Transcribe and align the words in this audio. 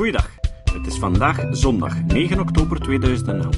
Goeiedag. 0.00 0.30
Het 0.72 0.86
is 0.86 0.98
vandaag 0.98 1.46
zondag 1.50 2.02
9 2.02 2.40
oktober 2.40 2.80
2011. 2.80 3.56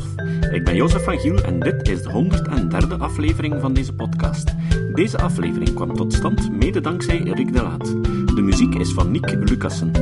Ik 0.53 0.65
ben 0.65 0.75
Jozef 0.75 1.05
van 1.05 1.19
Giel 1.19 1.43
en 1.43 1.61
dit 1.61 1.89
is 1.89 2.03
de 2.03 2.11
103e 2.11 2.99
aflevering 2.99 3.61
van 3.61 3.73
deze 3.73 3.95
podcast. 3.95 4.55
Deze 4.95 5.19
aflevering 5.19 5.75
kwam 5.75 5.95
tot 5.95 6.13
stand 6.13 6.53
mede 6.53 6.81
dankzij 6.81 7.17
Rick 7.17 7.53
de 7.53 7.63
Laat. 7.63 7.87
De 8.35 8.43
muziek 8.43 8.75
is 8.75 8.93
van 8.93 9.11
Nick 9.11 9.31
Lucassen. 9.31 9.93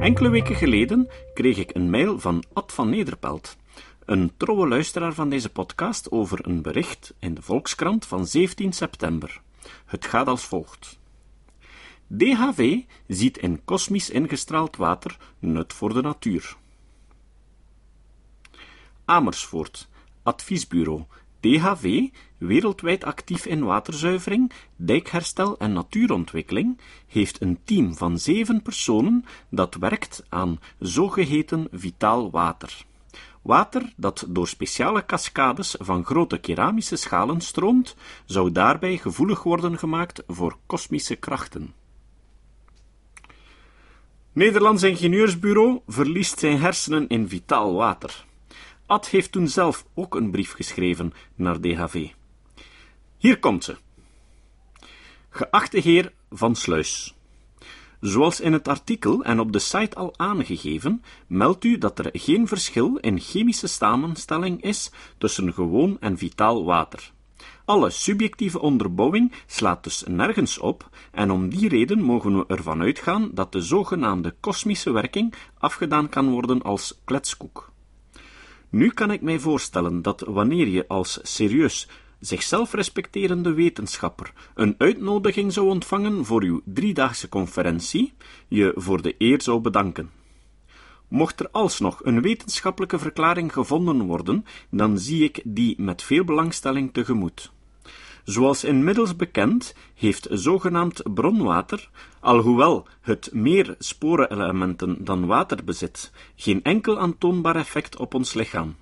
Enkele 0.00 0.28
weken 0.28 0.54
geleden 0.54 1.08
kreeg 1.34 1.56
ik 1.56 1.74
een 1.74 1.90
mail 1.90 2.18
van 2.18 2.44
Ad 2.52 2.72
van 2.72 2.88
Nederpelt, 2.88 3.56
een 4.04 4.32
trouwe 4.36 4.68
luisteraar 4.68 5.12
van 5.12 5.28
deze 5.28 5.48
podcast, 5.48 6.10
over 6.10 6.38
een 6.46 6.62
bericht 6.62 7.14
in 7.18 7.34
de 7.34 7.42
Volkskrant 7.42 8.06
van 8.06 8.26
17 8.26 8.72
september. 8.72 9.40
Het 9.86 10.06
gaat 10.06 10.26
als 10.26 10.44
volgt. 10.44 10.98
DHV 12.16 12.82
ziet 13.06 13.38
in 13.38 13.64
kosmisch 13.64 14.10
ingestraald 14.10 14.76
water 14.76 15.16
nut 15.38 15.72
voor 15.72 15.94
de 15.94 16.02
natuur. 16.02 16.56
Amersfoort, 19.04 19.88
Adviesbureau, 20.22 21.04
DHV, 21.40 22.08
wereldwijd 22.38 23.04
actief 23.04 23.46
in 23.46 23.64
waterzuivering, 23.64 24.52
dijkherstel 24.76 25.58
en 25.58 25.72
natuurontwikkeling, 25.72 26.78
heeft 27.06 27.40
een 27.40 27.58
team 27.64 27.96
van 27.96 28.18
zeven 28.18 28.62
personen 28.62 29.24
dat 29.48 29.74
werkt 29.74 30.24
aan 30.28 30.60
zogeheten 30.78 31.68
vitaal 31.72 32.30
water. 32.30 32.84
Water 33.42 33.92
dat 33.96 34.24
door 34.28 34.48
speciale 34.48 35.06
cascades 35.06 35.74
van 35.78 36.04
grote 36.04 36.38
keramische 36.38 36.96
schalen 36.96 37.40
stroomt, 37.40 37.96
zou 38.24 38.52
daarbij 38.52 38.96
gevoelig 38.96 39.42
worden 39.42 39.78
gemaakt 39.78 40.22
voor 40.26 40.56
kosmische 40.66 41.16
krachten. 41.16 41.74
Nederlands 44.32 44.82
Ingenieursbureau 44.82 45.80
verliest 45.86 46.38
zijn 46.38 46.60
hersenen 46.60 47.08
in 47.08 47.28
vitaal 47.28 47.74
water. 47.74 48.24
Ad 48.86 49.08
heeft 49.08 49.32
toen 49.32 49.48
zelf 49.48 49.84
ook 49.94 50.14
een 50.14 50.30
brief 50.30 50.52
geschreven 50.52 51.12
naar 51.34 51.60
DHV. 51.60 52.08
Hier 53.16 53.38
komt 53.38 53.64
ze. 53.64 53.76
Geachte 55.30 55.78
heer 55.78 56.12
Van 56.30 56.56
Sluis. 56.56 57.14
Zoals 58.00 58.40
in 58.40 58.52
het 58.52 58.68
artikel 58.68 59.24
en 59.24 59.40
op 59.40 59.52
de 59.52 59.58
site 59.58 59.96
al 59.96 60.14
aangegeven, 60.16 61.02
meldt 61.26 61.64
u 61.64 61.78
dat 61.78 61.98
er 61.98 62.10
geen 62.12 62.48
verschil 62.48 62.96
in 62.96 63.20
chemische 63.20 63.66
samenstelling 63.66 64.62
is 64.62 64.90
tussen 65.18 65.52
gewoon 65.52 65.96
en 66.00 66.18
vitaal 66.18 66.64
water. 66.64 67.12
Alle 67.64 67.90
subjectieve 67.90 68.60
onderbouwing 68.60 69.32
slaat 69.46 69.84
dus 69.84 70.04
nergens 70.06 70.58
op, 70.58 70.88
en 71.12 71.30
om 71.30 71.48
die 71.48 71.68
reden 71.68 72.02
mogen 72.02 72.38
we 72.38 72.44
ervan 72.46 72.80
uitgaan 72.80 73.30
dat 73.32 73.52
de 73.52 73.60
zogenaamde 73.60 74.34
kosmische 74.40 74.90
werking 74.90 75.34
afgedaan 75.58 76.08
kan 76.08 76.30
worden 76.30 76.62
als 76.62 77.00
kletskoek. 77.04 77.72
Nu 78.70 78.90
kan 78.90 79.10
ik 79.10 79.20
mij 79.20 79.38
voorstellen 79.38 80.02
dat 80.02 80.20
wanneer 80.20 80.68
je 80.68 80.88
als 80.88 81.18
serieus, 81.22 81.88
zichzelf 82.20 82.72
respecterende 82.72 83.52
wetenschapper 83.52 84.32
een 84.54 84.74
uitnodiging 84.78 85.52
zou 85.52 85.68
ontvangen 85.68 86.24
voor 86.24 86.42
uw 86.42 86.60
driedaagse 86.64 87.28
conferentie, 87.28 88.12
je 88.48 88.72
voor 88.74 89.02
de 89.02 89.14
eer 89.18 89.42
zou 89.42 89.60
bedanken. 89.60 90.17
Mocht 91.08 91.40
er 91.40 91.48
alsnog 91.52 92.00
een 92.04 92.22
wetenschappelijke 92.22 92.98
verklaring 92.98 93.52
gevonden 93.52 94.02
worden, 94.02 94.44
dan 94.70 94.98
zie 94.98 95.24
ik 95.24 95.40
die 95.44 95.74
met 95.82 96.02
veel 96.02 96.24
belangstelling 96.24 96.92
tegemoet. 96.92 97.50
Zoals 98.24 98.64
inmiddels 98.64 99.16
bekend, 99.16 99.74
heeft 99.94 100.26
zogenaamd 100.30 101.14
bronwater, 101.14 101.90
alhoewel 102.20 102.86
het 103.00 103.30
meer 103.32 103.74
sporenelementen 103.78 105.04
dan 105.04 105.26
water 105.26 105.64
bezit, 105.64 106.12
geen 106.36 106.62
enkel 106.62 106.98
aantoonbaar 106.98 107.56
effect 107.56 107.96
op 107.96 108.14
ons 108.14 108.34
lichaam. 108.34 108.76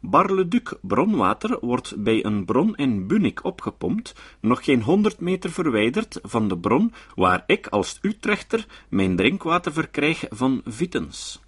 Bar-le-Duc 0.00 0.72
bronwater 0.80 1.58
wordt 1.60 2.02
bij 2.02 2.24
een 2.24 2.44
bron 2.44 2.76
in 2.76 3.06
Bunnik 3.06 3.44
opgepompt, 3.44 4.14
nog 4.40 4.64
geen 4.64 4.82
honderd 4.82 5.20
meter 5.20 5.50
verwijderd 5.50 6.18
van 6.22 6.48
de 6.48 6.58
bron 6.58 6.92
waar 7.14 7.44
ik 7.46 7.66
als 7.66 7.98
Utrechter 8.00 8.66
mijn 8.88 9.16
drinkwater 9.16 9.72
verkrijg 9.72 10.24
van 10.30 10.60
Vitens. 10.64 11.40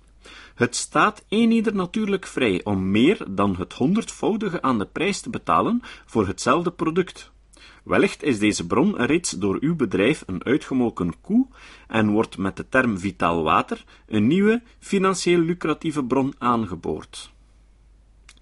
Het 0.55 0.77
staat 0.77 1.25
eenieder 1.29 1.75
natuurlijk 1.75 2.27
vrij 2.27 2.65
om 2.65 2.91
meer 2.91 3.27
dan 3.31 3.57
het 3.57 3.73
honderdvoudige 3.73 4.63
aan 4.63 4.79
de 4.79 4.87
prijs 4.87 5.21
te 5.21 5.31
betalen 5.31 5.81
voor 6.07 6.27
hetzelfde 6.27 6.71
product. 6.71 7.33
Wellicht 7.85 8.23
is 8.23 8.39
deze 8.39 8.67
bron 8.67 8.97
reeds 8.97 9.31
door 9.31 9.57
uw 9.61 9.77
bedrijf 9.77 10.23
een 10.27 10.45
uitgemolken 10.45 11.21
koe 11.21 11.47
en 11.89 12.11
wordt 12.11 12.39
met 12.39 12.57
de 12.57 12.69
term 12.69 12.99
vitaal 12.99 13.43
water 13.43 13.85
een 14.07 14.27
nieuwe, 14.27 14.63
financieel 14.79 15.41
lucratieve 15.41 16.05
bron 16.05 16.35
aangeboord. 16.39 17.33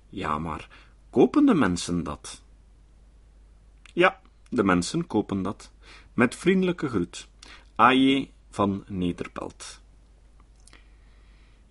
Ja, 0.09 0.39
maar 0.39 0.69
kopen 1.11 1.47
de 1.47 1.55
mensen 1.55 2.03
dat? 2.03 2.43
Ja, 3.93 4.21
de 4.49 4.65
mensen 4.65 5.07
kopen 5.07 5.43
dat. 5.43 5.73
Met 6.15 6.35
vriendelijke 6.37 6.89
groet. 6.89 7.29
A.J. 7.81 8.31
van 8.51 8.85
Nederpelt. 8.87 9.82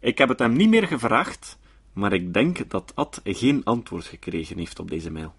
Ik 0.01 0.17
heb 0.17 0.29
het 0.29 0.39
hem 0.39 0.53
niet 0.53 0.69
meer 0.69 0.87
gevraagd, 0.87 1.57
maar 1.93 2.13
ik 2.13 2.33
denk 2.33 2.69
dat 2.69 2.91
Ad 2.95 3.21
geen 3.23 3.63
antwoord 3.63 4.05
gekregen 4.05 4.57
heeft 4.57 4.79
op 4.79 4.89
deze 4.89 5.11
mail. 5.11 5.33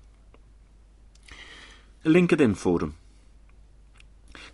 LinkedIn 2.02 2.56
Forum. 2.56 2.94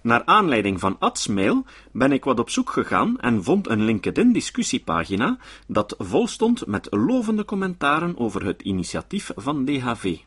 Naar 0.01 0.25
aanleiding 0.25 0.81
van 0.81 0.97
Ads 0.99 1.27
mail 1.27 1.65
ben 1.93 2.13
ik 2.13 2.25
wat 2.25 2.39
op 2.39 2.51
zoek 2.51 2.71
gegaan 2.71 3.19
en 3.19 3.45
vond 3.45 3.69
een 3.69 3.85
LinkedIn 3.85 4.33
discussiepagina 4.33 5.39
dat 5.67 5.95
vol 5.99 6.27
stond 6.27 6.67
met 6.67 6.87
lovende 6.91 7.45
commentaren 7.45 8.19
over 8.19 8.45
het 8.45 8.63
initiatief 8.63 9.31
van 9.37 9.65
DHV. 9.65 10.19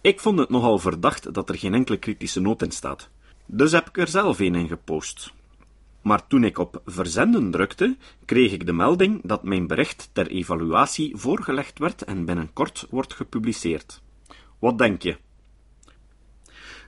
Ik 0.00 0.20
vond 0.20 0.38
het 0.38 0.48
nogal 0.48 0.78
verdacht 0.78 1.34
dat 1.34 1.48
er 1.48 1.58
geen 1.58 1.74
enkele 1.74 1.98
kritische 1.98 2.40
noot 2.40 2.62
in 2.62 2.70
staat, 2.70 3.08
dus 3.46 3.72
heb 3.72 3.88
ik 3.88 3.98
er 3.98 4.08
zelf 4.08 4.38
een 4.38 4.54
in 4.54 4.68
gepost. 4.68 5.32
Maar 6.04 6.26
toen 6.26 6.44
ik 6.44 6.58
op 6.58 6.82
verzenden 6.86 7.50
drukte, 7.50 7.96
kreeg 8.24 8.52
ik 8.52 8.66
de 8.66 8.72
melding 8.72 9.20
dat 9.22 9.42
mijn 9.42 9.66
bericht 9.66 10.10
ter 10.12 10.26
evaluatie 10.26 11.16
voorgelegd 11.16 11.78
werd 11.78 12.02
en 12.02 12.24
binnenkort 12.24 12.86
wordt 12.90 13.14
gepubliceerd. 13.14 14.02
Wat 14.58 14.78
denk 14.78 15.02
je? 15.02 15.16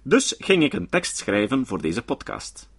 Dus 0.03 0.35
ging 0.39 0.63
ik 0.63 0.73
een 0.73 0.89
tekst 0.89 1.17
schrijven 1.17 1.67
voor 1.67 1.81
deze 1.81 2.03
podcast. 2.03 2.71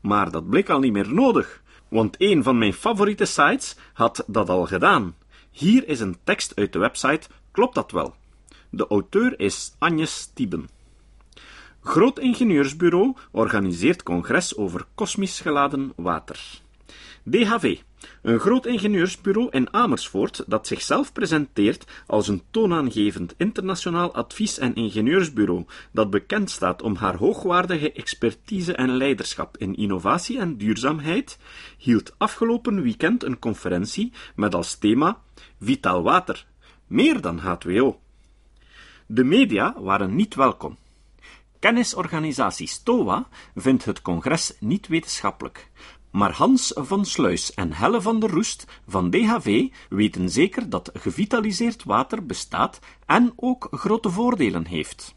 Maar 0.00 0.30
dat 0.30 0.48
bleek 0.48 0.70
al 0.70 0.78
niet 0.78 0.92
meer 0.92 1.14
nodig, 1.14 1.62
want 1.88 2.16
een 2.18 2.42
van 2.42 2.58
mijn 2.58 2.72
favoriete 2.72 3.24
sites 3.24 3.76
had 3.92 4.24
dat 4.26 4.48
al 4.48 4.66
gedaan. 4.66 5.16
Hier 5.50 5.88
is 5.88 6.00
een 6.00 6.16
tekst 6.24 6.56
uit 6.56 6.72
de 6.72 6.78
website 6.78 7.28
Klopt 7.50 7.74
dat 7.74 7.90
wel? 7.90 8.14
De 8.70 8.86
auteur 8.86 9.40
is 9.40 9.74
Agnes 9.78 10.18
Stieben. 10.18 10.68
Groot 11.84 12.18
Ingenieursbureau 12.18 13.16
organiseert 13.30 14.02
congres 14.02 14.56
over 14.56 14.86
kosmisch 14.94 15.40
geladen 15.40 15.92
water. 15.96 16.38
DHV, 17.30 17.78
een 18.22 18.38
groot 18.38 18.66
ingenieursbureau 18.66 19.48
in 19.50 19.72
Amersfoort 19.72 20.44
dat 20.46 20.66
zichzelf 20.66 21.12
presenteert 21.12 21.84
als 22.06 22.28
een 22.28 22.42
toonaangevend 22.50 23.34
internationaal 23.36 24.14
advies- 24.14 24.58
en 24.58 24.74
ingenieursbureau 24.74 25.64
dat 25.92 26.10
bekend 26.10 26.50
staat 26.50 26.82
om 26.82 26.94
haar 26.94 27.16
hoogwaardige 27.16 27.92
expertise 27.92 28.74
en 28.74 28.96
leiderschap 28.96 29.56
in 29.56 29.76
innovatie 29.76 30.38
en 30.38 30.56
duurzaamheid, 30.56 31.38
hield 31.78 32.14
afgelopen 32.18 32.82
weekend 32.82 33.24
een 33.24 33.38
conferentie 33.38 34.12
met 34.34 34.54
als 34.54 34.74
thema 34.78 35.20
Vitaal 35.60 36.02
water, 36.02 36.46
meer 36.86 37.20
dan 37.20 37.40
H2O. 37.40 37.98
De 39.06 39.24
media 39.24 39.74
waren 39.78 40.14
niet 40.14 40.34
welkom. 40.34 40.76
Kennisorganisatie 41.62 42.66
STOA 42.66 43.28
vindt 43.54 43.84
het 43.84 44.02
congres 44.02 44.56
niet 44.60 44.86
wetenschappelijk, 44.86 45.70
maar 46.10 46.32
Hans 46.32 46.72
van 46.74 47.04
Sluis 47.04 47.54
en 47.54 47.72
Helle 47.72 48.00
van 48.00 48.20
der 48.20 48.30
Roest 48.30 48.64
van 48.86 49.10
DHV 49.10 49.68
weten 49.88 50.28
zeker 50.28 50.68
dat 50.68 50.90
gevitaliseerd 50.92 51.84
water 51.84 52.26
bestaat 52.26 52.78
en 53.06 53.32
ook 53.36 53.68
grote 53.70 54.10
voordelen 54.10 54.66
heeft. 54.66 55.14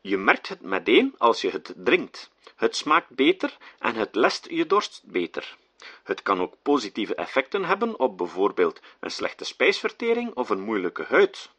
Je 0.00 0.16
merkt 0.16 0.48
het 0.48 0.60
meteen 0.60 1.14
als 1.18 1.40
je 1.40 1.50
het 1.50 1.74
drinkt. 1.76 2.30
Het 2.56 2.76
smaakt 2.76 3.14
beter 3.14 3.56
en 3.78 3.94
het 3.94 4.14
lest 4.14 4.50
je 4.50 4.66
dorst 4.66 5.02
beter. 5.04 5.56
Het 6.04 6.22
kan 6.22 6.40
ook 6.40 6.54
positieve 6.62 7.14
effecten 7.14 7.64
hebben 7.64 7.98
op 7.98 8.16
bijvoorbeeld 8.16 8.80
een 9.00 9.10
slechte 9.10 9.44
spijsvertering 9.44 10.34
of 10.34 10.50
een 10.50 10.60
moeilijke 10.60 11.04
huid. 11.08 11.50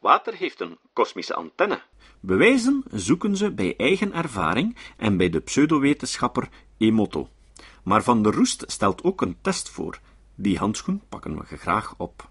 Water 0.00 0.34
heeft 0.34 0.60
een 0.60 0.78
kosmische 0.92 1.34
antenne. 1.34 1.82
Bewijzen 2.20 2.84
zoeken 2.90 3.36
ze 3.36 3.52
bij 3.52 3.74
eigen 3.76 4.12
ervaring 4.12 4.76
en 4.96 5.16
bij 5.16 5.30
de 5.30 5.40
pseudowetenschapper 5.40 6.48
Emoto. 6.78 7.28
Maar 7.84 8.02
Van 8.02 8.22
der 8.22 8.34
Roest 8.34 8.64
stelt 8.66 9.02
ook 9.02 9.20
een 9.20 9.36
test 9.40 9.68
voor. 9.68 9.98
Die 10.34 10.58
handschoen 10.58 11.02
pakken 11.08 11.38
we 11.38 11.56
graag 11.56 11.94
op. 11.96 12.28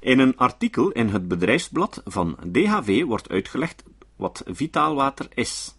In 0.00 0.18
een 0.18 0.36
artikel 0.36 0.90
in 0.90 1.08
het 1.08 1.28
bedrijfsblad 1.28 2.02
van 2.04 2.38
DHV 2.52 3.04
wordt 3.04 3.28
uitgelegd 3.28 3.82
wat 4.16 4.42
vitaalwater 4.46 5.26
is. 5.34 5.76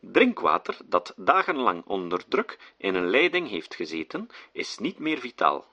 Drinkwater 0.00 0.76
dat 0.86 1.14
dagenlang 1.16 1.84
onder 1.84 2.28
druk 2.28 2.74
in 2.76 2.94
een 2.94 3.10
leiding 3.10 3.48
heeft 3.48 3.74
gezeten, 3.74 4.28
is 4.52 4.78
niet 4.78 4.98
meer 4.98 5.18
vitaal. 5.18 5.64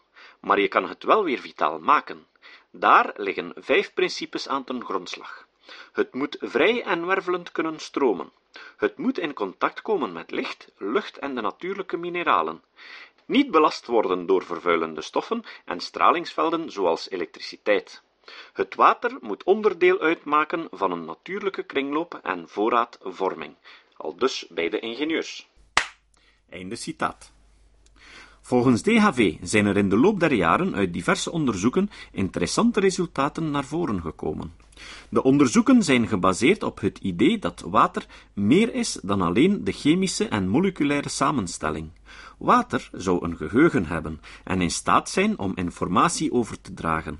Maar 0.42 0.60
je 0.60 0.68
kan 0.68 0.89
het 0.89 1.04
wel 1.04 1.24
weer 1.24 1.39
vitaal 1.39 1.80
maken. 1.80 2.25
Daar 2.72 3.14
liggen 3.16 3.54
vijf 3.56 3.94
principes 3.94 4.48
aan 4.48 4.64
ten 4.64 4.86
grondslag. 4.86 5.48
Het 5.92 6.14
moet 6.14 6.38
vrij 6.40 6.84
en 6.84 7.06
wervelend 7.06 7.52
kunnen 7.52 7.80
stromen. 7.80 8.32
Het 8.78 8.98
moet 8.98 9.18
in 9.18 9.34
contact 9.34 9.82
komen 9.82 10.14
met 10.14 10.32
licht, 10.32 10.72
lucht 10.78 11.18
en 11.18 11.36
de 11.36 11.42
natuurlijke 11.42 11.98
mineralen. 11.98 12.64
Niet 13.26 13.52
belast 13.52 13.86
worden 13.86 14.26
door 14.26 14.44
vervuilende 14.44 15.02
stoffen 15.02 15.44
en 15.66 15.80
stralingsvelden 15.80 16.72
zoals 16.72 17.10
elektriciteit. 17.10 18.02
Het 18.54 18.76
water 18.76 19.18
moet 19.22 19.44
onderdeel 19.44 20.00
uitmaken 20.00 20.68
van 20.72 20.92
een 20.92 21.06
natuurlijke 21.06 21.64
kringloop 21.64 22.20
en 22.24 22.50
voorraadvorming, 22.50 23.56
aldus 23.98 24.48
bij 24.50 24.70
de 24.70 24.80
ingenieurs. 24.80 25.48
Einde 26.50 26.76
citaat. 26.76 27.33
Volgens 28.45 28.81
DHV 28.81 29.36
zijn 29.42 29.66
er 29.66 29.78
in 29.78 29.90
de 29.90 29.98
loop 29.98 30.19
der 30.19 30.34
jaren 30.34 30.75
uit 30.75 30.94
diverse 30.94 31.31
onderzoeken 31.31 31.90
interessante 32.12 32.80
resultaten 32.80 33.51
naar 33.51 33.66
voren 33.66 34.01
gekomen. 34.01 34.51
De 35.10 35.24
onderzoeken 35.24 35.84
zijn 35.84 36.07
gebaseerd 36.07 36.63
op 36.63 36.80
het 36.80 36.98
idee 36.98 37.40
dat 37.40 37.63
water 37.68 38.06
meer 38.34 38.74
is 38.74 39.00
dan 39.01 39.22
alleen 39.22 39.63
de 39.63 39.72
chemische 39.72 40.28
en 40.28 40.48
moleculaire 40.48 41.10
samenstelling. 41.10 41.90
Water 42.38 42.90
zou 42.92 43.25
een 43.25 43.38
geheugen 43.38 43.86
hebben 43.86 44.22
en 44.44 44.62
in 44.62 44.72
staat 44.72 45.10
zijn 45.10 45.39
om 45.39 45.51
informatie 45.56 46.31
over 46.31 46.62
te 46.62 46.74
dragen. 46.74 47.19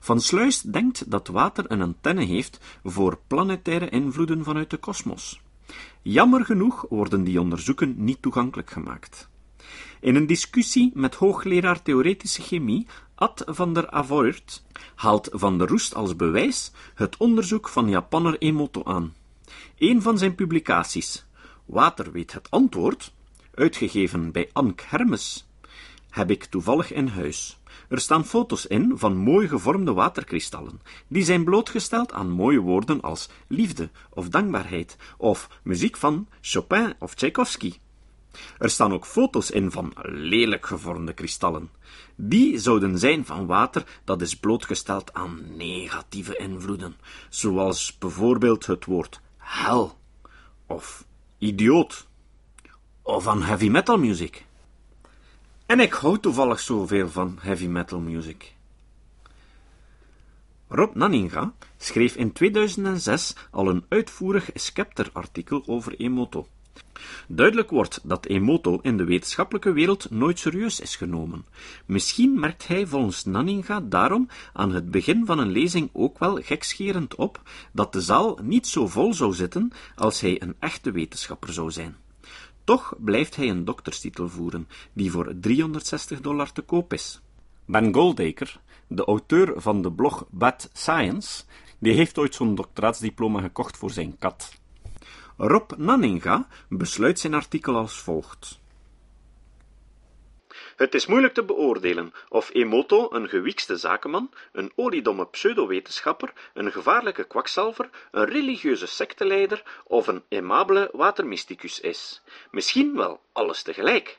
Van 0.00 0.20
Sluis 0.20 0.60
denkt 0.60 1.10
dat 1.10 1.28
water 1.28 1.64
een 1.68 1.82
antenne 1.82 2.24
heeft 2.24 2.60
voor 2.84 3.18
planetaire 3.26 3.88
invloeden 3.88 4.44
vanuit 4.44 4.70
de 4.70 4.76
kosmos. 4.76 5.40
Jammer 6.02 6.44
genoeg 6.44 6.86
worden 6.88 7.24
die 7.24 7.40
onderzoeken 7.40 7.94
niet 7.96 8.22
toegankelijk 8.22 8.70
gemaakt. 8.70 9.30
In 10.02 10.14
een 10.14 10.26
discussie 10.26 10.90
met 10.94 11.14
hoogleraar 11.14 11.82
theoretische 11.82 12.42
chemie 12.42 12.86
Ad 13.14 13.42
van 13.46 13.74
der 13.74 13.90
Avoort 13.90 14.62
haalt 14.94 15.28
Van 15.32 15.58
der 15.58 15.68
Roest 15.68 15.94
als 15.94 16.16
bewijs 16.16 16.72
het 16.94 17.16
onderzoek 17.16 17.68
van 17.68 17.88
Japanner 17.88 18.38
Emoto 18.38 18.82
aan. 18.84 19.14
Een 19.78 20.02
van 20.02 20.18
zijn 20.18 20.34
publicaties, 20.34 21.24
Water 21.64 22.12
weet 22.12 22.32
het 22.32 22.50
antwoord, 22.50 23.12
uitgegeven 23.54 24.32
bij 24.32 24.50
Ank 24.52 24.80
Hermes, 24.80 25.46
heb 26.10 26.30
ik 26.30 26.44
toevallig 26.44 26.92
in 26.92 27.06
huis. 27.06 27.58
Er 27.88 28.00
staan 28.00 28.24
foto's 28.24 28.66
in 28.66 28.92
van 28.94 29.16
mooi 29.16 29.48
gevormde 29.48 29.92
waterkristallen, 29.92 30.80
die 31.08 31.24
zijn 31.24 31.44
blootgesteld 31.44 32.12
aan 32.12 32.30
mooie 32.30 32.60
woorden 32.60 33.00
als 33.00 33.28
liefde 33.46 33.90
of 34.10 34.28
dankbaarheid, 34.28 34.96
of 35.16 35.60
muziek 35.62 35.96
van 35.96 36.28
Chopin 36.40 36.94
of 36.98 37.14
Tchaikovsky. 37.14 37.72
Er 38.58 38.70
staan 38.70 38.92
ook 38.92 39.06
foto's 39.06 39.50
in 39.50 39.70
van 39.70 39.92
lelijk 40.02 40.66
gevormde 40.66 41.12
kristallen. 41.12 41.70
Die 42.14 42.58
zouden 42.58 42.98
zijn 42.98 43.26
van 43.26 43.46
water 43.46 44.00
dat 44.04 44.22
is 44.22 44.36
blootgesteld 44.36 45.14
aan 45.14 45.56
negatieve 45.56 46.36
invloeden, 46.36 46.96
zoals 47.28 47.98
bijvoorbeeld 47.98 48.66
het 48.66 48.84
woord 48.84 49.20
hel 49.36 49.98
of 50.66 51.04
idioot 51.38 52.06
of 53.02 53.22
van 53.22 53.42
heavy 53.42 53.68
metal 53.68 53.98
music. 53.98 54.44
En 55.66 55.80
ik 55.80 55.92
hou 55.92 56.18
toevallig 56.18 56.60
zoveel 56.60 57.08
van 57.08 57.38
heavy 57.40 57.66
metal 57.66 58.00
music. 58.00 58.54
Rob 60.68 60.94
Nanninga 60.94 61.52
schreef 61.76 62.16
in 62.16 62.32
2006 62.32 63.36
al 63.50 63.68
een 63.68 63.84
uitvoerig 63.88 64.50
Scepter-artikel 64.54 65.62
over 65.66 65.94
Emoto. 65.94 66.46
Duidelijk 67.28 67.70
wordt 67.70 68.00
dat 68.02 68.26
Emoto 68.26 68.78
in 68.82 68.96
de 68.96 69.04
wetenschappelijke 69.04 69.72
wereld 69.72 70.10
nooit 70.10 70.38
serieus 70.38 70.80
is 70.80 70.96
genomen. 70.96 71.44
Misschien 71.86 72.40
merkt 72.40 72.66
hij 72.66 72.86
volgens 72.86 73.24
Nanninga 73.24 73.80
daarom 73.80 74.28
aan 74.52 74.72
het 74.72 74.90
begin 74.90 75.26
van 75.26 75.38
een 75.38 75.50
lezing 75.50 75.90
ook 75.92 76.18
wel 76.18 76.36
gekscherend 76.42 77.14
op 77.14 77.40
dat 77.72 77.92
de 77.92 78.00
zaal 78.00 78.38
niet 78.42 78.66
zo 78.66 78.86
vol 78.86 79.14
zou 79.14 79.32
zitten 79.32 79.72
als 79.94 80.20
hij 80.20 80.42
een 80.42 80.54
echte 80.58 80.90
wetenschapper 80.90 81.52
zou 81.52 81.70
zijn. 81.70 81.96
Toch 82.64 82.94
blijft 82.98 83.36
hij 83.36 83.48
een 83.48 83.64
dokterstitel 83.64 84.28
voeren, 84.28 84.68
die 84.92 85.10
voor 85.10 85.32
360 85.40 86.20
dollar 86.20 86.52
te 86.52 86.62
koop 86.62 86.92
is. 86.92 87.20
Ben 87.64 87.94
Goldacre, 87.94 88.50
de 88.86 89.04
auteur 89.04 89.52
van 89.56 89.82
de 89.82 89.92
blog 89.92 90.26
Bad 90.30 90.70
Science, 90.72 91.44
die 91.78 91.92
heeft 91.92 92.18
ooit 92.18 92.34
zo'n 92.34 92.54
doctoraatsdiploma 92.54 93.40
gekocht 93.40 93.76
voor 93.76 93.90
zijn 93.90 94.18
kat. 94.18 94.60
Rob 95.36 95.72
Nanninga 95.76 96.46
besluit 96.68 97.18
zijn 97.18 97.34
artikel 97.34 97.76
als 97.76 97.98
volgt. 97.98 98.60
Het 100.76 100.94
is 100.94 101.06
moeilijk 101.06 101.34
te 101.34 101.44
beoordelen 101.44 102.12
of 102.28 102.50
Emoto 102.54 103.08
een 103.10 103.28
gewiekste 103.28 103.76
zakenman, 103.76 104.30
een 104.52 104.72
oliedomme 104.74 105.26
pseudowetenschapper, 105.26 106.32
een 106.54 106.72
gevaarlijke 106.72 107.24
kwakzalver, 107.24 107.90
een 108.10 108.24
religieuze 108.24 108.86
secteleider 108.86 109.62
of 109.84 110.06
een 110.06 110.22
aimabele 110.30 110.88
watermysticus 110.92 111.80
is. 111.80 112.22
Misschien 112.50 112.96
wel 112.96 113.20
alles 113.32 113.62
tegelijk. 113.62 114.18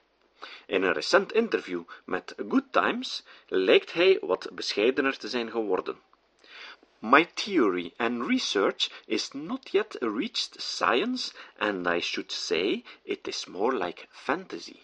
In 0.66 0.84
een 0.84 0.94
recent 0.94 1.34
interview 1.34 1.84
met 2.06 2.36
Good 2.50 2.72
Times 2.72 3.26
lijkt 3.48 3.94
hij 3.94 4.18
wat 4.22 4.50
bescheidener 4.54 5.18
te 5.18 5.28
zijn 5.28 5.52
geworden. 5.52 5.98
My 7.06 7.28
theory 7.34 7.94
and 7.98 8.26
research 8.28 8.90
is 9.06 9.30
not 9.34 9.70
yet 9.72 9.98
reached 10.00 10.62
science, 10.62 11.34
and 11.60 11.88
I 11.88 12.00
should 12.00 12.32
say 12.32 12.84
it 13.04 13.28
is 13.28 13.46
more 13.46 13.78
like 13.78 14.08
fantasy. 14.10 14.76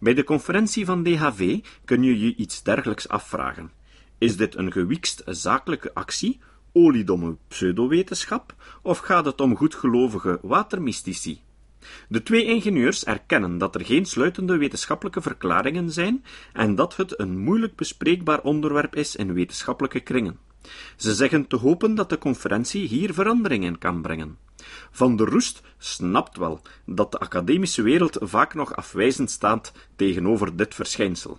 Bij 0.00 0.14
de 0.14 0.24
conferentie 0.24 0.84
van 0.84 1.02
DHV 1.02 1.60
kun 1.84 2.02
je 2.02 2.18
je 2.18 2.34
iets 2.34 2.62
dergelijks 2.62 3.08
afvragen. 3.08 3.72
Is 4.18 4.36
dit 4.36 4.54
een 4.54 4.72
gewiekst 4.72 5.22
zakelijke 5.26 5.94
actie, 5.94 6.40
oliedomme 6.72 7.36
pseudowetenschap, 7.48 8.54
of 8.82 8.98
gaat 8.98 9.24
het 9.24 9.40
om 9.40 9.56
goedgelovige 9.56 10.38
watermystici? 10.42 11.40
De 12.08 12.22
twee 12.22 12.44
ingenieurs 12.44 13.04
erkennen 13.04 13.58
dat 13.58 13.74
er 13.74 13.84
geen 13.84 14.06
sluitende 14.06 14.56
wetenschappelijke 14.56 15.20
verklaringen 15.20 15.90
zijn 15.92 16.24
en 16.52 16.74
dat 16.74 16.96
het 16.96 17.20
een 17.20 17.38
moeilijk 17.38 17.76
bespreekbaar 17.76 18.40
onderwerp 18.40 18.96
is 18.96 19.16
in 19.16 19.32
wetenschappelijke 19.32 20.00
kringen. 20.00 20.47
Ze 20.96 21.14
zeggen 21.14 21.46
te 21.46 21.56
hopen 21.56 21.94
dat 21.94 22.10
de 22.10 22.18
conferentie 22.18 22.88
hier 22.88 23.14
verandering 23.14 23.64
in 23.64 23.78
kan 23.78 24.02
brengen. 24.02 24.38
Van 24.90 25.16
der 25.16 25.28
Roest 25.28 25.60
snapt 25.78 26.36
wel 26.36 26.60
dat 26.84 27.12
de 27.12 27.18
academische 27.18 27.82
wereld 27.82 28.16
vaak 28.20 28.54
nog 28.54 28.76
afwijzend 28.76 29.30
staat 29.30 29.72
tegenover 29.96 30.56
dit 30.56 30.74
verschijnsel. 30.74 31.38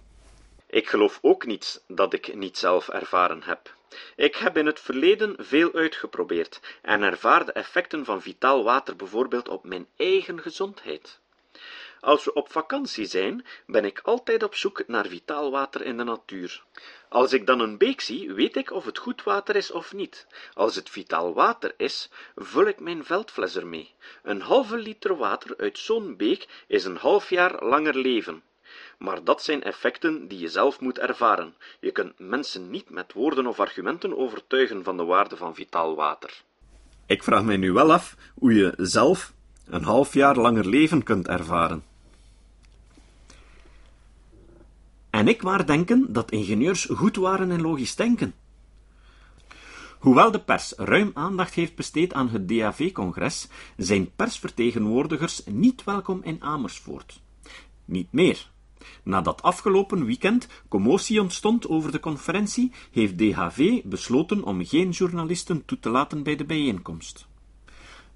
Ik 0.70 0.89
geloof 0.89 1.20
ook 1.22 1.46
niets 1.46 1.80
dat 1.88 2.13
ik 2.13 2.36
niet 2.36 2.58
zelf 2.58 2.88
ervaren 2.88 3.42
heb. 3.44 3.77
Ik 4.15 4.36
heb 4.36 4.58
in 4.58 4.65
het 4.65 4.80
verleden 4.80 5.36
veel 5.38 5.74
uitgeprobeerd 5.74 6.62
en 6.82 7.01
ervaar 7.01 7.46
de 7.46 7.51
effecten 7.51 8.06
van 8.06 8.22
vitaal 8.22 8.63
water 8.63 8.96
bijvoorbeeld 8.96 9.50
op 9.50 9.63
mijn 9.63 9.88
eigen 9.96 10.42
gezondheid. 10.42 11.20
Als 12.00 12.25
we 12.25 12.34
op 12.34 12.51
vakantie 12.51 13.06
zijn, 13.06 13.46
ben 13.65 13.86
ik 13.86 14.00
altijd 14.03 14.44
op 14.44 14.56
zoek 14.56 14.84
naar 14.88 15.08
vitaal 15.08 15.51
water 15.51 15.86
in 15.86 15.98
de 15.98 16.03
natuur. 16.03 16.63
Als 17.10 17.34
ik 17.34 17.46
dan 17.46 17.60
een 17.60 17.77
beek 17.77 18.01
zie, 18.01 18.34
weet 18.34 18.56
ik 18.56 18.72
of 18.72 18.86
het 18.86 18.98
goed 18.98 19.24
water 19.24 19.56
is 19.56 19.72
of 19.72 19.94
niet. 19.94 20.27
Als 20.53 20.75
het 20.75 20.89
vitaal 20.89 21.34
water 21.34 21.74
is, 21.77 22.10
vul 22.36 22.68
ik 22.68 22.79
mijn 22.79 23.06
veldfles 23.06 23.56
ermee. 23.56 23.94
Een 24.24 24.41
halve 24.41 24.77
liter 24.77 25.18
water 25.18 25.58
uit 25.58 25.77
zo'n 25.77 26.15
beek 26.18 26.48
is 26.68 26.86
een 26.86 26.98
half 26.98 27.29
jaar 27.29 27.65
langer 27.65 27.96
leven. 27.96 28.44
Maar 28.98 29.24
dat 29.24 29.44
zijn 29.44 29.63
effecten 29.63 30.27
die 30.27 30.39
je 30.39 30.50
zelf 30.50 30.79
moet 30.79 31.00
ervaren. 31.00 31.53
Je 31.79 31.91
kunt 31.91 32.20
mensen 32.20 32.70
niet 32.70 32.89
met 32.89 33.13
woorden 33.13 33.48
of 33.48 33.60
argumenten 33.60 34.18
overtuigen 34.18 34.84
van 34.84 34.98
de 34.98 35.03
waarde 35.03 35.38
van 35.38 35.56
vitaal 35.56 35.96
water. 35.96 36.41
Ik 37.06 37.24
vraag 37.24 37.44
mij 37.44 37.58
nu 37.58 37.72
wel 37.72 37.91
af 37.91 38.15
hoe 38.36 38.53
je 38.53 38.74
zelf 38.77 39.34
een 39.70 39.84
half 39.84 40.13
jaar 40.13 40.36
langer 40.36 40.68
leven 40.68 41.03
kunt 41.03 41.27
ervaren. 41.27 41.88
En 45.10 45.28
ik 45.28 45.42
waar 45.42 45.66
denken 45.66 46.13
dat 46.13 46.32
ingenieurs 46.32 46.86
goed 46.86 47.16
waren 47.16 47.51
in 47.51 47.62
logisch 47.62 47.96
denken. 47.96 48.34
Hoewel 50.00 50.32
de 50.32 50.39
pers 50.39 50.74
ruim 50.78 51.12
aandacht 51.13 51.54
heeft 51.54 51.75
besteed 51.75 52.13
aan 52.13 52.30
het 52.30 52.50
DAV-congres, 52.50 53.48
zijn 53.78 54.16
persvertegenwoordigers 54.16 55.42
niet 55.46 55.84
welkom 55.84 56.22
in 56.24 56.42
Amersfoort. 56.42 57.22
Niet 57.86 58.12
meer. 58.12 58.50
Nadat 59.04 59.42
afgelopen 59.42 60.06
weekend 60.06 60.48
commotie 60.68 61.22
ontstond 61.22 61.68
over 61.68 61.92
de 61.92 62.00
conferentie, 62.00 62.72
heeft 62.92 63.18
DHV 63.18 63.82
besloten 63.84 64.44
om 64.44 64.66
geen 64.66 64.89
journalisten 64.89 65.66
toe 65.66 65.80
te 65.80 65.89
laten 65.89 66.24
bij 66.24 66.36
de 66.36 66.46
bijeenkomst. 66.46 67.28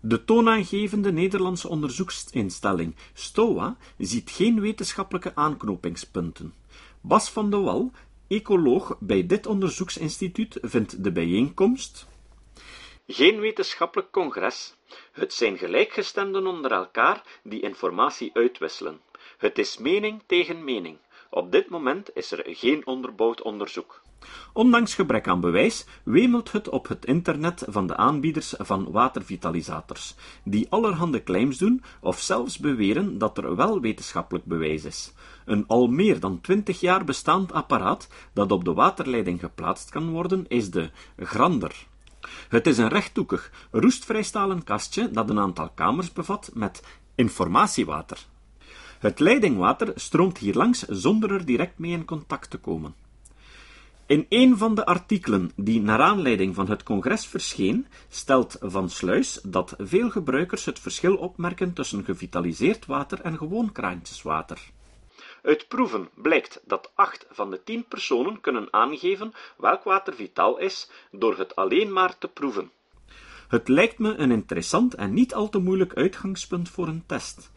De 0.06 0.26
toonaangevende 0.26 1.12
Nederlandse 1.12 1.68
onderzoeksinstelling 1.70 2.96
STOA 3.14 3.78
ziet 3.98 4.32
geen 4.32 4.62
wetenschappelijke 4.62 5.36
aanknopingspunten. 5.36 6.54
Bas 7.02 7.30
van 7.30 7.50
de 7.50 7.58
Wal, 7.58 7.92
ecoloog 8.28 8.98
bij 9.00 9.26
dit 9.26 9.46
onderzoeksinstituut, 9.46 10.58
vindt 10.62 11.04
de 11.04 11.12
bijeenkomst 11.12 12.08
Geen 13.08 13.40
wetenschappelijk 13.40 14.12
congres. 14.12 14.76
Het 15.12 15.34
zijn 15.34 15.58
gelijkgestemden 15.58 16.48
onder 16.48 16.72
elkaar 16.72 17.24
die 17.44 17.62
informatie 17.62 18.32
uitwisselen. 18.34 19.02
Het 19.38 19.58
is 19.58 19.78
mening 19.78 20.22
tegen 20.26 20.64
mening. 20.64 20.98
Op 21.30 21.52
dit 21.52 21.70
moment 21.70 22.16
is 22.16 22.32
er 22.32 22.44
geen 22.56 22.86
onderbouwd 22.86 23.42
onderzoek. 23.42 24.03
Ondanks 24.53 24.96
gebrek 24.96 25.27
aan 25.27 25.39
bewijs 25.39 25.86
wemelt 26.03 26.51
het 26.51 26.70
op 26.70 26.88
het 26.88 27.06
internet 27.06 27.65
van 27.68 27.88
de 27.88 27.96
aanbieders 27.96 28.53
van 28.58 28.92
watervitalisators, 28.92 30.15
die 30.44 30.68
allerhande 30.70 31.24
claims 31.24 31.58
doen 31.58 31.84
of 32.01 32.20
zelfs 32.20 32.58
beweren 32.58 33.18
dat 33.18 33.38
er 33.38 33.56
wel 33.56 33.82
wetenschappelijk 33.82 34.46
bewijs 34.46 34.84
is. 34.84 35.13
Een 35.46 35.68
al 35.68 35.88
meer 35.88 36.20
dan 36.20 36.42
twintig 36.42 36.80
jaar 36.80 37.03
bestaand 37.03 37.51
apparaat 37.51 38.08
dat 38.34 38.51
op 38.51 38.65
de 38.65 38.74
waterleiding 38.74 39.39
geplaatst 39.39 39.89
kan 39.89 40.10
worden, 40.10 40.46
is 40.48 40.72
de 40.72 40.89
Grander. 41.18 41.86
Het 42.50 42.68
is 42.68 42.77
een 42.77 42.88
rechthoekig, 42.88 43.51
roestvrijstalen 43.72 44.63
kastje 44.63 45.12
dat 45.12 45.30
een 45.30 45.39
aantal 45.39 45.70
kamers 45.70 46.13
bevat 46.13 46.51
met 46.53 46.84
informatiewater. 47.15 48.25
Het 49.00 49.20
leidingwater 49.20 49.92
stroomt 49.96 50.38
hier 50.38 50.53
langs 50.53 50.82
zonder 50.82 51.32
er 51.32 51.46
direct 51.46 51.77
mee 51.77 51.92
in 51.92 52.06
contact 52.06 52.50
te 52.50 52.58
komen. 52.58 52.96
In 54.06 54.26
een 54.30 54.58
van 54.58 54.76
de 54.76 54.86
artikelen 54.86 55.52
die 55.56 55.82
naar 55.82 56.00
aanleiding 56.00 56.56
van 56.56 56.70
het 56.70 56.84
congres 56.84 57.28
verscheen, 57.28 57.88
stelt 58.10 58.58
Van 58.62 58.90
Sluis 58.90 59.40
dat 59.44 59.76
veel 59.78 60.10
gebruikers 60.10 60.66
het 60.66 60.80
verschil 60.80 61.16
opmerken 61.16 61.74
tussen 61.74 62.04
gevitaliseerd 62.04 62.86
water 62.86 63.22
en 63.22 63.38
gewoon 63.38 63.72
kraantjeswater. 63.72 64.60
Uit 65.44 65.68
proeven 65.68 66.10
blijkt 66.14 66.62
dat 66.66 66.92
acht 66.96 67.26
van 67.30 67.50
de 67.50 67.64
tien 67.64 67.86
personen 67.88 68.42
kunnen 68.42 68.68
aangeven 68.72 69.34
welk 69.58 69.84
water 69.84 70.14
vitaal 70.14 70.58
is 70.58 70.90
door 71.12 71.38
het 71.38 71.56
alleen 71.56 71.94
maar 71.94 72.18
te 72.18 72.28
proeven. 72.28 72.72
Het 73.48 73.68
lijkt 73.68 74.00
me 74.00 74.16
een 74.16 74.32
interessant 74.32 74.96
en 74.96 75.14
niet 75.14 75.34
al 75.34 75.50
te 75.50 75.60
moeilijk 75.60 75.94
uitgangspunt 75.94 76.70
voor 76.70 76.88
een 76.88 77.04
test. 77.06 77.52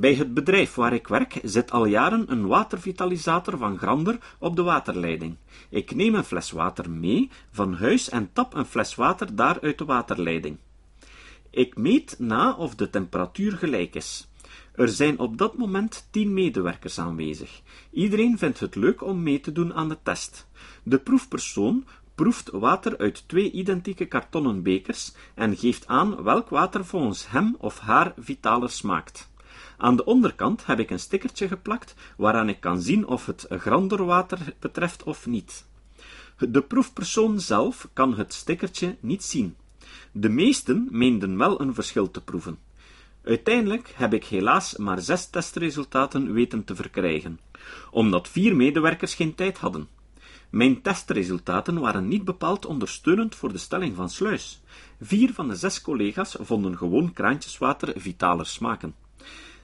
Bij 0.00 0.14
het 0.14 0.34
bedrijf 0.34 0.74
waar 0.74 0.92
ik 0.92 1.08
werk 1.08 1.40
zit 1.42 1.70
al 1.70 1.84
jaren 1.84 2.32
een 2.32 2.46
watervitalisator 2.46 3.58
van 3.58 3.78
Grander 3.78 4.18
op 4.38 4.56
de 4.56 4.62
waterleiding. 4.62 5.36
Ik 5.68 5.94
neem 5.94 6.14
een 6.14 6.24
fles 6.24 6.50
water 6.50 6.90
mee 6.90 7.30
van 7.50 7.74
huis 7.74 8.08
en 8.08 8.32
tap 8.32 8.54
een 8.54 8.64
fles 8.64 8.94
water 8.94 9.34
daar 9.34 9.60
uit 9.60 9.78
de 9.78 9.84
waterleiding. 9.84 10.56
Ik 11.50 11.76
meet 11.76 12.18
na 12.18 12.52
of 12.52 12.74
de 12.74 12.90
temperatuur 12.90 13.52
gelijk 13.52 13.94
is. 13.94 14.28
Er 14.74 14.88
zijn 14.88 15.18
op 15.18 15.38
dat 15.38 15.56
moment 15.56 16.08
tien 16.10 16.32
medewerkers 16.32 16.98
aanwezig. 16.98 17.60
Iedereen 17.90 18.38
vindt 18.38 18.60
het 18.60 18.74
leuk 18.74 19.02
om 19.02 19.22
mee 19.22 19.40
te 19.40 19.52
doen 19.52 19.74
aan 19.74 19.88
de 19.88 19.98
test. 20.02 20.48
De 20.82 20.98
proefpersoon 20.98 21.86
proeft 22.14 22.50
water 22.50 22.98
uit 22.98 23.28
twee 23.28 23.50
identieke 23.50 24.04
kartonnen 24.04 24.62
bekers 24.62 25.12
en 25.34 25.56
geeft 25.56 25.86
aan 25.86 26.22
welk 26.22 26.48
water 26.48 26.84
volgens 26.84 27.30
hem 27.30 27.56
of 27.58 27.78
haar 27.78 28.12
vitaler 28.16 28.70
smaakt. 28.70 29.28
Aan 29.80 29.96
de 29.96 30.04
onderkant 30.04 30.66
heb 30.66 30.78
ik 30.78 30.90
een 30.90 30.98
stickertje 30.98 31.48
geplakt 31.48 31.94
waaraan 32.16 32.48
ik 32.48 32.60
kan 32.60 32.80
zien 32.80 33.06
of 33.06 33.26
het 33.26 33.46
granderwater 33.48 34.54
betreft 34.58 35.02
of 35.02 35.26
niet. 35.26 35.66
De 36.38 36.62
proefpersoon 36.62 37.40
zelf 37.40 37.88
kan 37.92 38.14
het 38.14 38.34
stickertje 38.34 38.96
niet 39.00 39.24
zien. 39.24 39.56
De 40.12 40.28
meesten 40.28 40.88
meenden 40.90 41.38
wel 41.38 41.60
een 41.60 41.74
verschil 41.74 42.10
te 42.10 42.20
proeven. 42.20 42.58
Uiteindelijk 43.24 43.92
heb 43.94 44.14
ik 44.14 44.24
helaas 44.24 44.76
maar 44.76 45.00
zes 45.00 45.30
testresultaten 45.30 46.32
weten 46.32 46.64
te 46.64 46.74
verkrijgen, 46.74 47.40
omdat 47.90 48.28
vier 48.28 48.56
medewerkers 48.56 49.14
geen 49.14 49.34
tijd 49.34 49.58
hadden. 49.58 49.88
Mijn 50.50 50.82
testresultaten 50.82 51.80
waren 51.80 52.08
niet 52.08 52.24
bepaald 52.24 52.66
ondersteunend 52.66 53.34
voor 53.34 53.52
de 53.52 53.58
stelling 53.58 53.96
van 53.96 54.10
Sluis. 54.10 54.60
Vier 55.00 55.32
van 55.32 55.48
de 55.48 55.56
zes 55.56 55.80
collega's 55.80 56.36
vonden 56.40 56.76
gewoon 56.76 57.12
kraantjeswater 57.12 58.00
vitaler 58.00 58.46
smaken. 58.46 58.94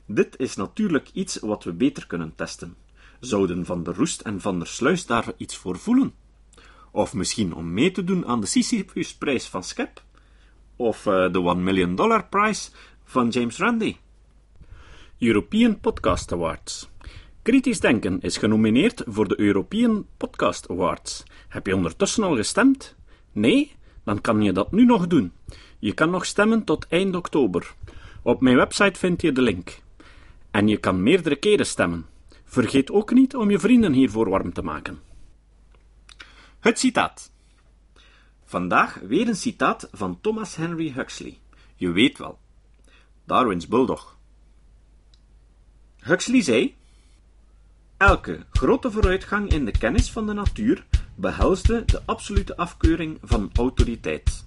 Dit 0.06 0.38
is 0.38 0.56
natuurlijk 0.56 1.10
iets 1.12 1.38
wat 1.38 1.64
we 1.64 1.72
beter 1.72 2.06
kunnen 2.06 2.32
testen. 2.34 2.76
Zouden 3.20 3.64
Van 3.64 3.82
der 3.82 3.94
Roest 3.94 4.20
en 4.20 4.40
Van 4.40 4.58
der 4.58 4.68
Sluis 4.68 5.06
daar 5.06 5.32
iets 5.36 5.56
voor 5.56 5.78
voelen? 5.78 6.14
Of 6.90 7.14
misschien 7.14 7.54
om 7.54 7.72
mee 7.72 7.90
te 7.90 8.04
doen 8.04 8.26
aan 8.26 8.40
de 8.40 8.46
Sisyphus-prijs 8.46 9.48
van 9.48 9.64
Skep? 9.64 10.02
Of 10.76 11.06
uh, 11.06 11.32
de 11.32 11.40
One 11.40 11.60
Million 11.60 11.94
Dollar 11.94 12.26
Prize 12.28 12.70
van 13.04 13.28
James 13.28 13.58
Randi? 13.58 13.96
European 15.18 15.80
Podcast 15.80 16.32
Awards. 16.32 16.88
Kritisch 17.42 17.80
Denken 17.80 18.20
is 18.20 18.36
genomineerd 18.36 19.02
voor 19.06 19.28
de 19.28 19.40
European 19.40 20.06
Podcast 20.16 20.70
Awards. 20.70 21.22
Heb 21.48 21.66
je 21.66 21.74
ondertussen 21.74 22.24
al 22.24 22.36
gestemd? 22.36 22.94
Nee? 23.32 23.72
Dan 24.04 24.20
kan 24.20 24.42
je 24.42 24.52
dat 24.52 24.72
nu 24.72 24.84
nog 24.84 25.06
doen. 25.06 25.32
Je 25.78 25.92
kan 25.92 26.10
nog 26.10 26.24
stemmen 26.24 26.64
tot 26.64 26.86
eind 26.88 27.16
oktober. 27.16 27.74
Op 28.22 28.40
mijn 28.40 28.56
website 28.56 28.98
vind 28.98 29.22
je 29.22 29.32
de 29.32 29.42
link. 29.42 29.82
En 30.54 30.68
je 30.68 30.76
kan 30.76 31.02
meerdere 31.02 31.36
keren 31.36 31.66
stemmen. 31.66 32.06
Vergeet 32.44 32.90
ook 32.90 33.12
niet 33.12 33.36
om 33.36 33.50
je 33.50 33.58
vrienden 33.58 33.92
hiervoor 33.92 34.28
warm 34.28 34.52
te 34.52 34.62
maken. 34.62 35.00
Het 36.60 36.78
citaat. 36.78 37.32
Vandaag 38.44 38.94
weer 38.94 39.28
een 39.28 39.36
citaat 39.36 39.88
van 39.92 40.20
Thomas 40.20 40.56
Henry 40.56 40.92
Huxley. 40.92 41.38
Je 41.76 41.90
weet 41.90 42.18
wel. 42.18 42.38
Darwins 43.24 43.68
bulldog. 43.68 44.16
Huxley 45.98 46.42
zei: 46.42 46.74
Elke 47.96 48.46
grote 48.50 48.90
vooruitgang 48.90 49.50
in 49.50 49.64
de 49.64 49.78
kennis 49.78 50.10
van 50.10 50.26
de 50.26 50.32
natuur 50.32 50.86
behelsde 51.14 51.84
de 51.84 52.02
absolute 52.04 52.56
afkeuring 52.56 53.18
van 53.22 53.50
autoriteit. 53.52 54.46